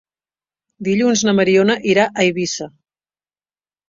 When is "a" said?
2.21-2.25